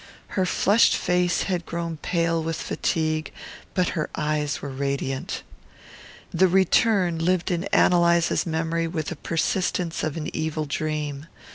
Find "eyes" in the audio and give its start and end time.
4.15-4.59